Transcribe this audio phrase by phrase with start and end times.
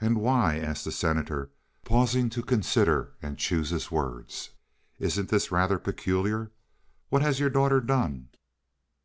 [0.00, 1.52] "And why?" asked the Senator,
[1.84, 4.50] pausing to consider and choose his words.
[4.98, 6.50] "Isn't this rather peculiar?
[7.10, 8.30] What has your daughter done?"